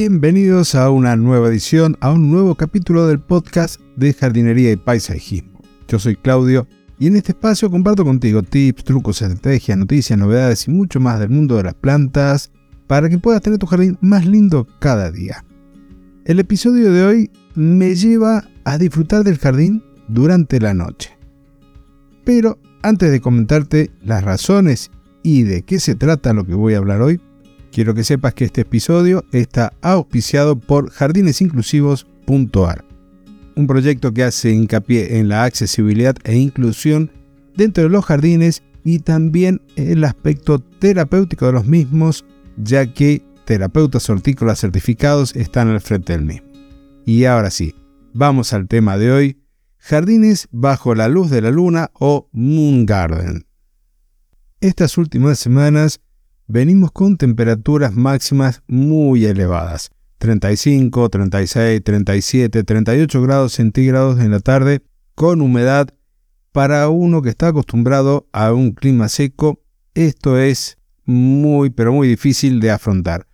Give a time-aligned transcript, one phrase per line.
[0.00, 5.60] Bienvenidos a una nueva edición, a un nuevo capítulo del podcast de jardinería y paisajismo.
[5.88, 6.68] Yo soy Claudio
[7.00, 11.30] y en este espacio comparto contigo tips, trucos, estrategias, noticias, novedades y mucho más del
[11.30, 12.52] mundo de las plantas
[12.86, 15.44] para que puedas tener tu jardín más lindo cada día.
[16.24, 21.10] El episodio de hoy me lleva a disfrutar del jardín durante la noche.
[22.24, 24.92] Pero antes de comentarte las razones
[25.24, 27.20] y de qué se trata lo que voy a hablar hoy,
[27.72, 32.84] quiero que sepas que este episodio está auspiciado por jardinesinclusivos.ar,
[33.56, 37.10] un proyecto que hace hincapié en la accesibilidad e inclusión
[37.56, 42.24] dentro de los jardines y también el aspecto terapéutico de los mismos,
[42.56, 46.48] ya que terapeutas hortícolas certificados están al frente del mismo.
[47.04, 47.74] Y ahora sí,
[48.14, 49.42] vamos al tema de hoy,
[49.78, 53.46] jardines bajo la luz de la luna o Moon Garden.
[54.60, 56.00] Estas últimas semanas
[56.48, 64.82] venimos con temperaturas máximas muy elevadas, 35, 36, 37, 38 grados centígrados en la tarde,
[65.14, 65.88] con humedad.
[66.52, 69.60] Para uno que está acostumbrado a un clima seco,
[69.94, 73.26] esto es muy, pero muy difícil de afrontar.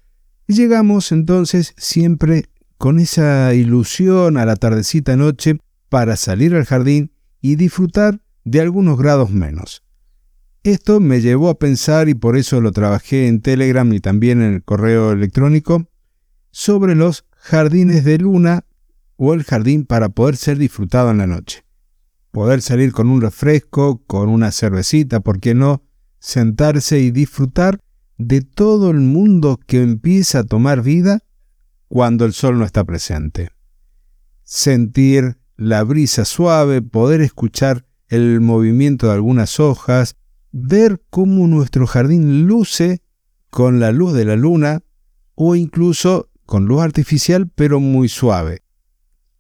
[0.47, 7.55] Llegamos entonces siempre con esa ilusión a la tardecita noche para salir al jardín y
[7.55, 9.84] disfrutar de algunos grados menos.
[10.65, 14.55] Esto me llevó a pensar, y por eso lo trabajé en Telegram y también en
[14.55, 15.91] el correo electrónico,
[16.53, 18.65] sobre los jardines de luna
[19.17, 21.67] o el jardín para poder ser disfrutado en la noche.
[22.31, 25.83] Poder salir con un refresco, con una cervecita, ¿por qué no?
[26.19, 27.79] Sentarse y disfrutar
[28.17, 31.21] de todo el mundo que empieza a tomar vida
[31.89, 33.51] cuando el sol no está presente.
[34.45, 40.17] Sentir la brisa suave, poder escuchar el movimiento de algunas hojas,
[40.57, 43.03] ver cómo nuestro jardín luce
[43.51, 44.85] con la luz de la luna
[45.35, 48.63] o incluso con luz artificial pero muy suave.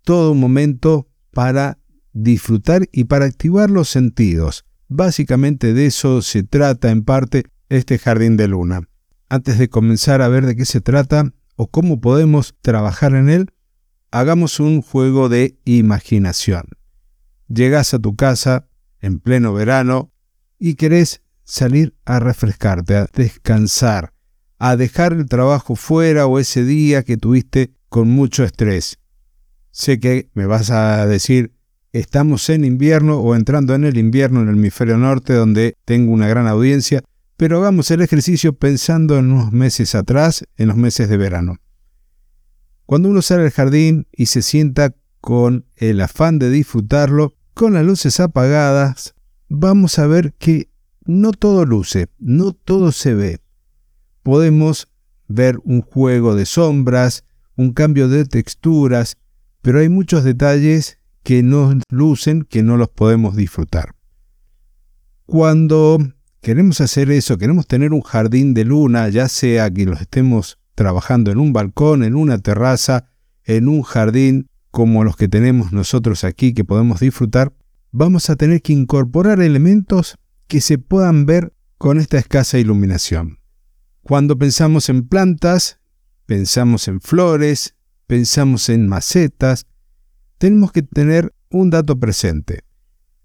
[0.02, 1.78] Todo momento para
[2.12, 4.64] disfrutar y para activar los sentidos.
[4.88, 8.88] Básicamente de eso se trata en parte este jardín de luna.
[9.28, 13.53] Antes de comenzar a ver de qué se trata o cómo podemos trabajar en él,
[14.10, 16.64] hagamos un juego de imaginación.
[17.47, 18.66] Llegas a tu casa
[19.00, 20.10] en pleno verano
[20.59, 24.12] y querés salir a refrescarte, a descansar,
[24.59, 28.98] a dejar el trabajo fuera o ese día que tuviste con mucho estrés.
[29.70, 31.53] Sé que me vas a decir,
[31.92, 36.28] estamos en invierno o entrando en el invierno en el hemisferio norte donde tengo una
[36.28, 37.03] gran audiencia,
[37.36, 41.59] pero hagamos el ejercicio pensando en unos meses atrás, en los meses de verano.
[42.86, 47.84] Cuando uno sale al jardín y se sienta con el afán de disfrutarlo, con las
[47.84, 49.15] luces apagadas,
[49.49, 50.69] vamos a ver que
[51.05, 53.41] no todo luce, no todo se ve.
[54.22, 54.88] Podemos
[55.28, 57.25] ver un juego de sombras,
[57.56, 59.16] un cambio de texturas,
[59.62, 63.94] pero hay muchos detalles que no lucen, que no los podemos disfrutar.
[65.27, 65.99] Cuando
[66.41, 71.31] queremos hacer eso, queremos tener un jardín de luna, ya sea que los estemos trabajando
[71.31, 73.06] en un balcón, en una terraza,
[73.44, 77.54] en un jardín como los que tenemos nosotros aquí que podemos disfrutar,
[77.97, 80.19] vamos a tener que incorporar elementos
[80.49, 83.38] que se puedan ver con esta escasa iluminación.
[84.03, 85.78] Cuando pensamos en plantas,
[86.27, 87.77] pensamos en flores,
[88.09, 89.66] pensamos en macetas,
[90.38, 92.65] tenemos que tener un dato presente.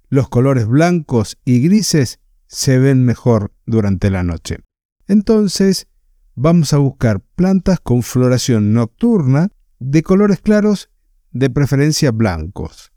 [0.07, 4.59] Los colores blancos y grises se ven mejor durante la noche.
[5.07, 5.87] Entonces,
[6.35, 10.91] vamos a buscar plantas con floración nocturna de colores claros,
[11.31, 12.88] de preferencia blancos.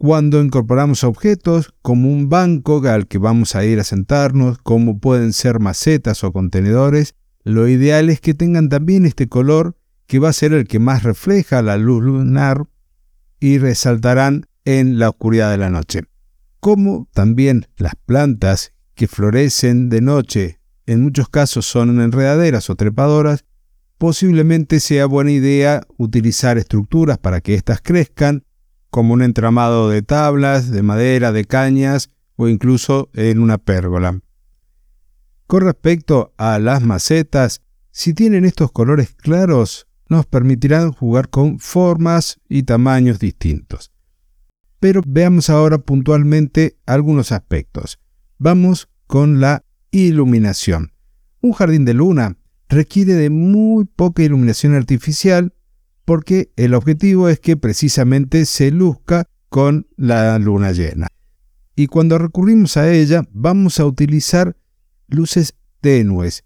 [0.00, 5.34] Cuando incorporamos objetos como un banco al que vamos a ir a sentarnos, como pueden
[5.34, 10.32] ser macetas o contenedores, lo ideal es que tengan también este color que va a
[10.32, 12.64] ser el que más refleja la luz lunar
[13.40, 16.04] y resaltarán en la oscuridad de la noche.
[16.60, 23.44] Como también las plantas que florecen de noche, en muchos casos son enredaderas o trepadoras,
[23.98, 28.44] posiblemente sea buena idea utilizar estructuras para que éstas crezcan
[28.90, 34.20] como un entramado de tablas, de madera, de cañas o incluso en una pérgola.
[35.46, 42.40] Con respecto a las macetas, si tienen estos colores claros, nos permitirán jugar con formas
[42.48, 43.92] y tamaños distintos.
[44.80, 47.98] Pero veamos ahora puntualmente algunos aspectos.
[48.38, 50.92] Vamos con la iluminación.
[51.40, 52.36] Un jardín de luna
[52.68, 55.52] requiere de muy poca iluminación artificial
[56.10, 61.06] porque el objetivo es que precisamente se luzca con la luna llena.
[61.76, 64.56] Y cuando recurrimos a ella vamos a utilizar
[65.06, 66.42] luces tenues,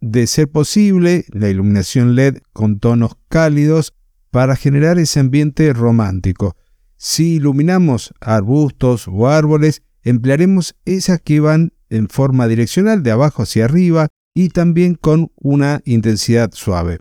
[0.00, 3.92] de ser posible, la iluminación LED con tonos cálidos
[4.30, 6.56] para generar ese ambiente romántico.
[6.96, 13.66] Si iluminamos arbustos o árboles, emplearemos esas que van en forma direccional de abajo hacia
[13.66, 17.00] arriba y también con una intensidad suave.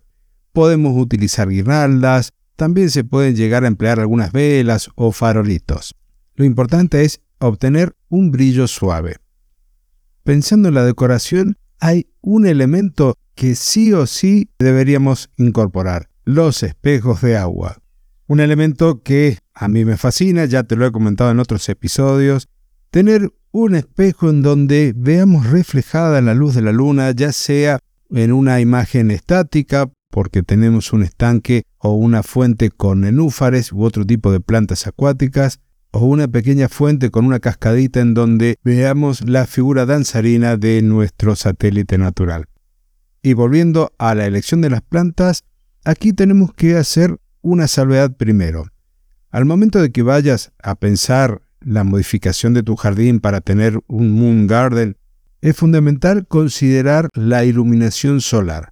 [0.53, 5.95] Podemos utilizar guirnaldas, también se pueden llegar a emplear algunas velas o farolitos.
[6.35, 9.17] Lo importante es obtener un brillo suave.
[10.23, 17.21] Pensando en la decoración, hay un elemento que sí o sí deberíamos incorporar, los espejos
[17.21, 17.81] de agua.
[18.27, 22.47] Un elemento que a mí me fascina, ya te lo he comentado en otros episodios,
[22.91, 27.79] tener un espejo en donde veamos reflejada la luz de la luna, ya sea
[28.11, 34.05] en una imagen estática, porque tenemos un estanque o una fuente con nenúfares u otro
[34.05, 35.59] tipo de plantas acuáticas,
[35.91, 41.35] o una pequeña fuente con una cascadita en donde veamos la figura danzarina de nuestro
[41.35, 42.45] satélite natural.
[43.21, 45.43] Y volviendo a la elección de las plantas,
[45.83, 48.67] aquí tenemos que hacer una salvedad primero.
[49.31, 54.11] Al momento de que vayas a pensar la modificación de tu jardín para tener un
[54.11, 54.97] moon garden,
[55.41, 58.70] es fundamental considerar la iluminación solar.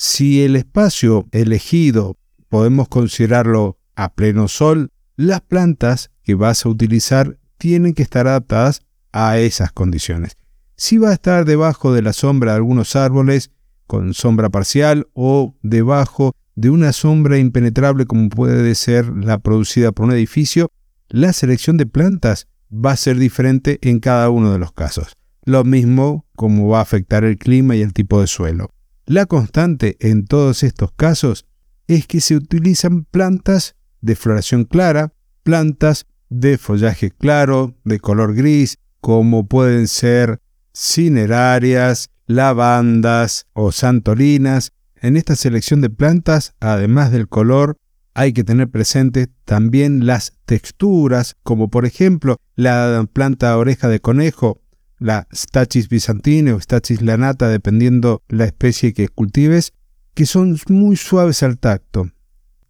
[0.00, 2.16] Si el espacio elegido
[2.48, 8.82] podemos considerarlo a pleno sol, las plantas que vas a utilizar tienen que estar adaptadas
[9.10, 10.36] a esas condiciones.
[10.76, 13.50] Si va a estar debajo de la sombra de algunos árboles,
[13.88, 20.06] con sombra parcial o debajo de una sombra impenetrable como puede ser la producida por
[20.06, 20.70] un edificio,
[21.08, 25.16] la selección de plantas va a ser diferente en cada uno de los casos.
[25.44, 28.70] Lo mismo como va a afectar el clima y el tipo de suelo.
[29.08, 31.46] La constante en todos estos casos
[31.86, 35.14] es que se utilizan plantas de floración clara,
[35.44, 40.42] plantas de follaje claro, de color gris, como pueden ser
[40.74, 47.78] cinerarias, lavandas o santolinas, en esta selección de plantas, además del color,
[48.12, 54.60] hay que tener presente también las texturas, como por ejemplo la planta oreja de conejo,
[54.98, 59.72] la Stachys byzantine o Stachys lanata, dependiendo la especie que cultives,
[60.14, 62.10] que son muy suaves al tacto.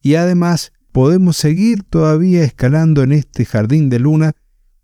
[0.02, 4.32] Y además podemos seguir todavía escalando en este jardín de luna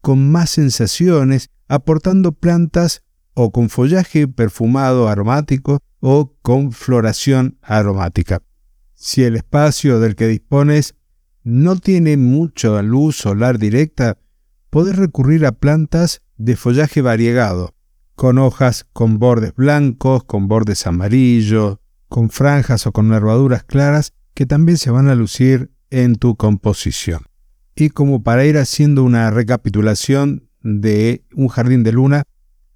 [0.00, 3.02] con más sensaciones, aportando plantas
[3.34, 8.42] o con follaje perfumado aromático o con floración aromática.
[8.94, 10.94] Si el espacio del que dispones
[11.42, 14.18] no tiene mucha luz solar directa,
[14.70, 17.74] podés recurrir a plantas de follaje variegado,
[18.14, 21.78] con hojas con bordes blancos, con bordes amarillos,
[22.08, 27.22] con franjas o con nervaduras claras que también se van a lucir en tu composición.
[27.76, 32.24] Y como para ir haciendo una recapitulación de un jardín de luna,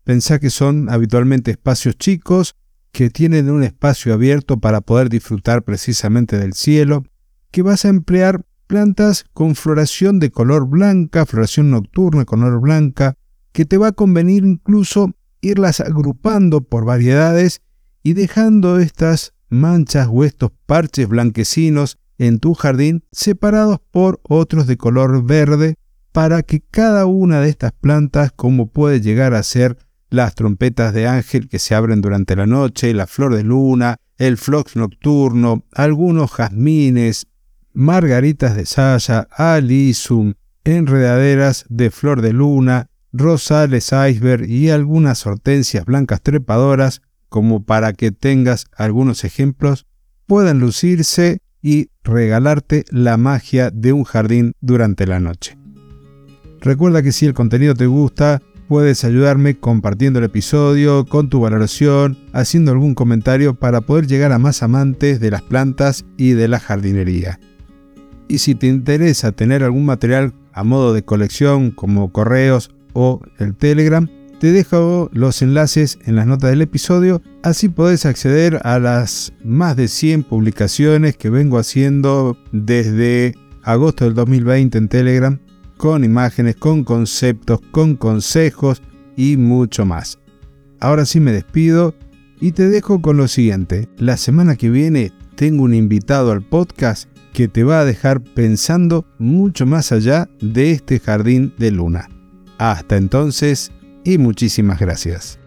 [0.05, 2.57] pensá que son habitualmente espacios chicos
[2.93, 7.05] que tienen un espacio abierto para poder disfrutar precisamente del cielo,
[7.51, 13.15] que vas a emplear plantas con floración de color blanca, floración nocturna color blanca,
[13.59, 17.61] que te va a convenir incluso irlas agrupando por variedades
[18.05, 24.77] y dejando estas manchas o estos parches blanquecinos en tu jardín separados por otros de
[24.77, 25.75] color verde
[26.13, 29.77] para que cada una de estas plantas, como puede llegar a ser
[30.09, 34.37] las trompetas de ángel que se abren durante la noche, la flor de luna, el
[34.37, 37.27] flox nocturno, algunos jazmines,
[37.73, 42.89] margaritas de saya, alisum, enredaderas de flor de luna,
[43.19, 49.87] rosales iceberg y algunas hortensias blancas trepadoras, como para que tengas algunos ejemplos,
[50.27, 55.59] puedan lucirse y regalarte la magia de un jardín durante la noche.
[56.61, 62.19] Recuerda que si el contenido te gusta, Puedes ayudarme compartiendo el episodio, con tu valoración,
[62.35, 66.61] haciendo algún comentario para poder llegar a más amantes de las plantas y de la
[66.61, 67.41] jardinería.
[68.29, 73.55] Y si te interesa tener algún material a modo de colección como correos o el
[73.55, 79.33] Telegram, te dejo los enlaces en las notas del episodio, así podés acceder a las
[79.43, 85.41] más de 100 publicaciones que vengo haciendo desde agosto del 2020 en Telegram
[85.77, 88.83] con imágenes, con conceptos, con consejos
[89.17, 90.19] y mucho más.
[90.81, 91.95] Ahora sí me despido
[92.41, 93.89] y te dejo con lo siguiente.
[93.97, 99.07] La semana que viene tengo un invitado al podcast que te va a dejar pensando
[99.19, 102.09] mucho más allá de este jardín de luna.
[102.59, 103.73] Hasta entonces
[104.05, 105.39] y muchísimas gracias.